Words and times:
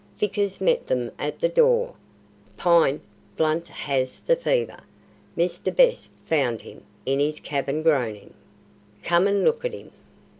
Vickers 0.17 0.59
met 0.59 0.87
them 0.87 1.11
at 1.19 1.39
the 1.41 1.47
door. 1.47 1.93
"Pine, 2.57 3.01
Blunt 3.37 3.67
has 3.67 4.19
the 4.19 4.35
fever. 4.35 4.79
Mr. 5.37 5.71
Best 5.75 6.11
found 6.25 6.63
him 6.63 6.83
in 7.05 7.19
his 7.19 7.39
cabin 7.39 7.83
groaning. 7.83 8.33
Come 9.03 9.27
and 9.27 9.43
look 9.43 9.63
at 9.63 9.73
him." 9.73 9.91